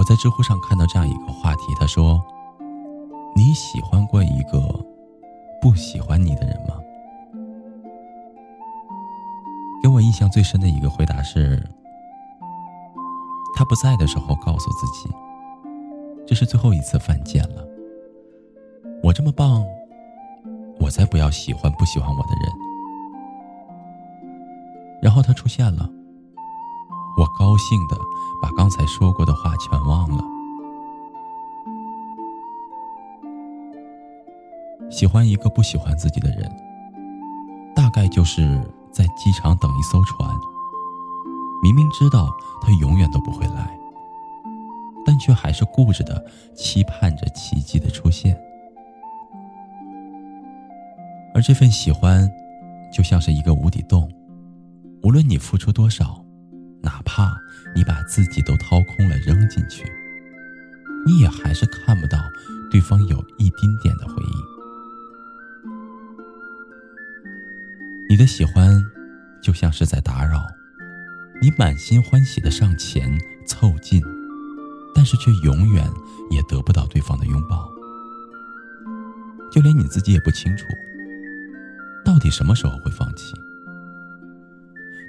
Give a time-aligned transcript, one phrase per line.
[0.00, 2.18] 我在知乎上看到这样一个话题，他说
[3.36, 4.58] ：“你喜欢过一个
[5.60, 6.74] 不喜欢你的人吗？”
[9.82, 11.62] 给我印象最深的一个回答是：
[13.54, 15.10] 他不在的时候告诉自己，
[16.26, 17.62] 这是最后一次犯贱了。
[19.02, 19.62] 我这么棒，
[20.80, 22.50] 我才不要喜欢不喜欢我的人。
[25.02, 25.86] 然后他出现了。
[27.20, 27.98] 我高兴的
[28.40, 30.24] 把刚才说过的话全忘了。
[34.90, 36.50] 喜欢一个不喜欢自己的人，
[37.76, 38.58] 大概就是
[38.90, 40.30] 在机场等一艘船，
[41.62, 42.30] 明明知道
[42.62, 43.78] 他永远都不会来，
[45.04, 48.34] 但却还是固执的期盼着奇迹的出现。
[51.34, 52.26] 而这份喜欢，
[52.90, 54.10] 就像是一个无底洞，
[55.02, 56.19] 无论你付出多少。
[56.82, 57.36] 哪怕
[57.74, 59.84] 你把自己都掏空了扔进去，
[61.06, 62.18] 你也还是看不到
[62.70, 64.50] 对方有一丁点的回应。
[68.08, 68.84] 你的喜欢
[69.42, 70.44] 就像是在打扰，
[71.40, 73.16] 你满心欢喜的上前
[73.46, 74.02] 凑近，
[74.94, 75.88] 但是却永远
[76.30, 77.70] 也得不到对方的拥抱。
[79.52, 80.64] 就连你自己也不清楚，
[82.04, 83.34] 到底什么时候会放弃。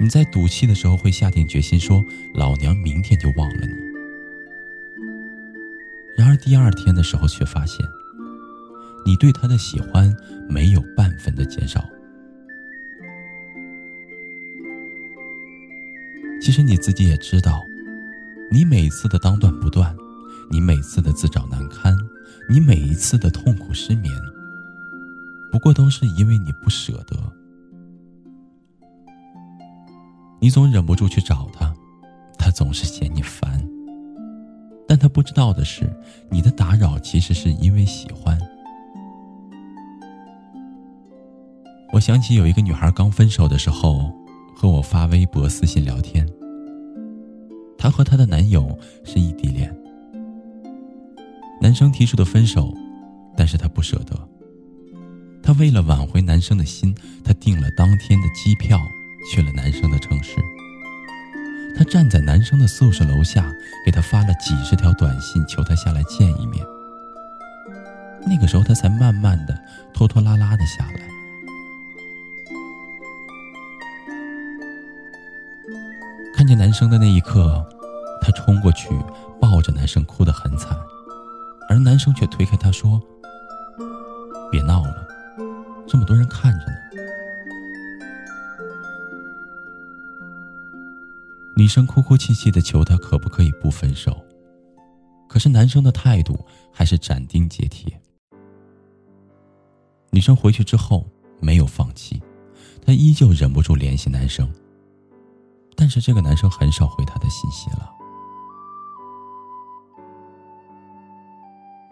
[0.00, 3.72] 你在赌气的时候会下定决心说：“老娘明天就忘了你。”
[6.16, 7.84] 然而第二天的时候却发现，
[9.04, 10.14] 你对他的喜欢
[10.48, 11.84] 没有半分的减少。
[16.40, 17.64] 其实你自己也知道，
[18.52, 19.96] 你每一次的当断不断，
[20.50, 21.96] 你每次的自找难堪，
[22.48, 24.14] 你每一次的痛苦失眠，
[25.50, 27.16] 不过都是因为你不舍得。
[30.40, 31.74] 你总忍不住去找他，
[32.38, 33.62] 他总是嫌你烦。
[34.86, 35.88] 但他不知道的是，
[36.30, 38.38] 你的打扰其实是因为喜欢。
[41.92, 44.12] 我想起有一个女孩刚分手的时候，
[44.54, 46.26] 和我发微博、私信聊天。
[47.76, 49.74] 她和她的男友是异地恋，
[51.60, 52.72] 男生提出的分手，
[53.36, 54.28] 但是她不舍得。
[55.42, 56.94] 她为了挽回男生的心，
[57.24, 58.78] 她订了当天的机票。
[59.26, 60.36] 去了男生的城市，
[61.76, 63.52] 他站在男生的宿舍楼下，
[63.84, 66.64] 给他发了几十条短信，求他下来见一面。
[68.26, 69.58] 那个时候，他才慢慢的、
[69.92, 71.08] 拖拖拉拉的下来。
[76.34, 77.66] 看见男生的那一刻，
[78.20, 78.88] 他冲过去
[79.40, 80.76] 抱着男生，哭得很惨，
[81.68, 83.00] 而男生却推开他说
[84.50, 85.06] ：“别闹了，
[85.86, 86.66] 这么多人看着
[91.68, 94.16] 女生哭哭泣泣的求他可不可以不分手，
[95.28, 96.34] 可是男生的态度
[96.72, 98.00] 还是斩钉截铁。
[100.10, 101.06] 女生回去之后
[101.42, 102.22] 没有放弃，
[102.80, 104.50] 她依旧忍不住联系男生，
[105.76, 107.94] 但是这个男生很少回她的信息了。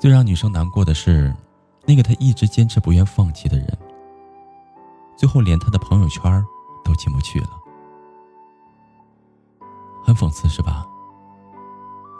[0.00, 1.32] 最让女生难过的是，
[1.86, 3.78] 那个她一直坚持不愿放弃的人，
[5.16, 6.44] 最后连她的朋友圈
[6.84, 7.59] 都进不去了。
[10.10, 10.84] 很讽刺是吧？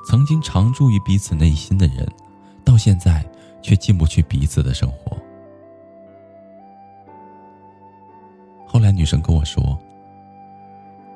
[0.07, 2.09] 曾经常驻于彼此内心的人，
[2.65, 3.29] 到现在
[3.63, 5.17] 却进不去彼此的生活。
[8.65, 9.77] 后来女生跟我说，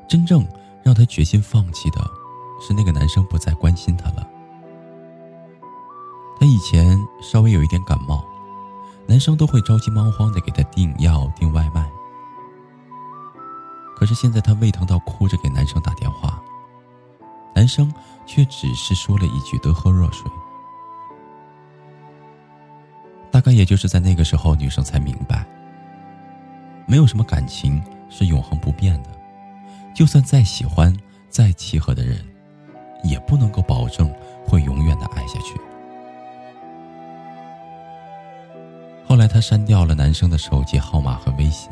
[0.09, 0.45] 真正
[0.83, 2.01] 让她决心放弃的，
[2.61, 4.29] 是那个男生不再关心她了。
[6.41, 8.25] 她以前稍微有一点感冒，
[9.07, 11.89] 男生都会着急忙慌的给她订药订外卖。
[13.97, 16.34] 可是现在她胃疼到哭着给男生打电话。
[17.55, 17.93] 男生
[18.27, 20.31] 却只是说了一句“多喝热水”。
[23.31, 25.45] 大概也就是在那个时候，女生才明白，
[26.87, 29.11] 没有什么感情是永恒不变的，
[29.95, 30.95] 就算再喜欢、
[31.29, 32.19] 再契合的人，
[33.03, 34.13] 也不能够保证
[34.47, 35.61] 会永远的爱下去。
[39.07, 41.71] 后来，她删掉了男生的手机号码和微信，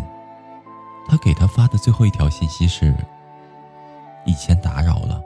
[1.09, 2.95] 他给他发的最后一条信息是
[4.27, 5.23] ：“以前打扰了，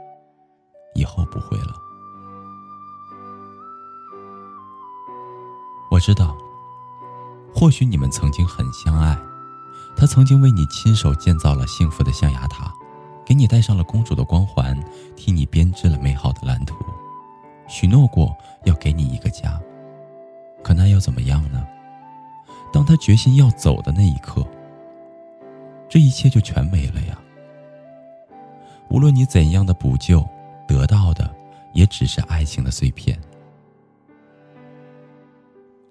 [0.97, 1.77] 以后不会了。
[5.91, 6.37] 我知道，
[7.55, 9.17] 或许你们曾经很相爱，
[9.97, 12.73] 他曾经为你亲手建造了幸福的象牙塔，
[13.25, 14.79] 给你戴上了公主的光环，
[15.15, 16.75] 替你编织了美好的蓝图，
[17.69, 18.35] 许诺过
[18.65, 19.61] 要给你一个家。
[20.63, 21.65] 可那又怎么样呢？
[22.73, 24.45] 当他决心要走的那一刻，
[25.89, 27.17] 这一切就全没了呀。
[28.91, 30.27] 无论你怎样的补救，
[30.67, 31.35] 得到的
[31.75, 33.19] 也只是爱情的碎片。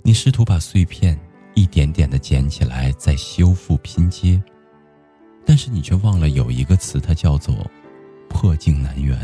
[0.02, 1.20] 你试图把碎片
[1.56, 4.42] 一点点的捡起来，再修复拼接，
[5.46, 7.56] 但是你却忘了有一个词，它叫做
[8.30, 9.18] “破镜难圆”。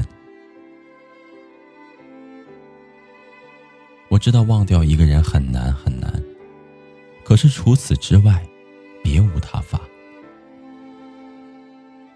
[4.09, 6.11] 我知道忘掉一个人很难很难，
[7.23, 8.43] 可是除此之外，
[9.03, 9.79] 别无他法。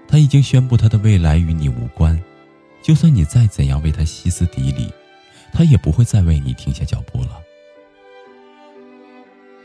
[0.07, 2.19] 他已经宣布他的未来与你无关，
[2.85, 4.93] 就算你再怎样为他歇斯底里，
[5.51, 7.41] 他也不会再为你停下脚步了。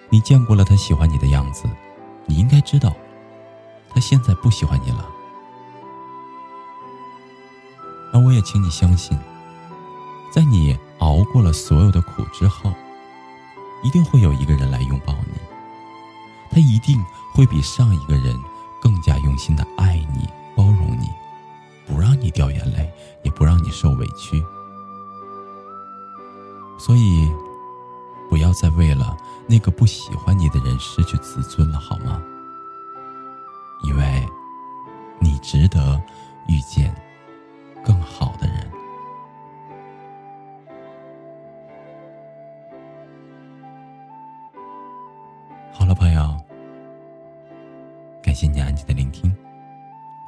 [0.09, 1.65] 你见过了他喜欢你的样子，
[2.25, 2.97] 你应该知道，
[3.91, 5.07] 他现在不喜欢你了。
[8.11, 9.19] 而我也请你相信，
[10.33, 12.73] 在你熬过了所有的苦之后，
[13.85, 15.39] 一定会有一个人来拥抱你，
[16.51, 16.99] 他一定
[17.35, 18.35] 会比上一个人
[18.81, 20.00] 更加用心的爱
[26.91, 27.33] 所以。
[28.29, 29.17] 不要再为了
[29.49, 32.21] 那个不喜欢你的人失去自尊了，好吗？
[33.85, 34.29] 因为，
[35.21, 36.01] 你值得
[36.49, 36.93] 遇见
[37.85, 38.71] 更好的人。
[45.73, 46.37] 好了，朋友，
[48.23, 49.33] 感谢你安静的聆听，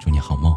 [0.01, 0.57] 祝你好梦。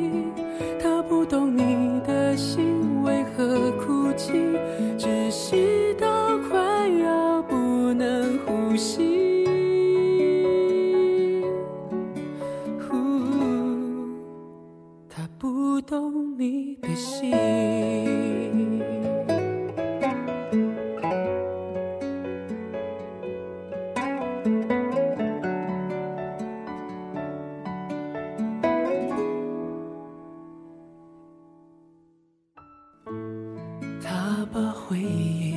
[34.03, 35.53] 他把回忆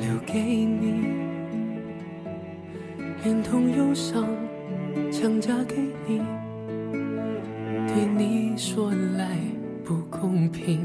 [0.00, 1.04] 留给你，
[3.22, 4.26] 连同忧伤
[5.12, 6.20] 强加给你。
[7.86, 9.36] 对你说来
[9.84, 10.84] 不公平，